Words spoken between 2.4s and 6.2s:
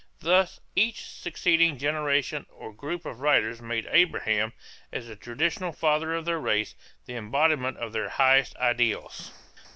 or group of writers made Abraham, as the traditional father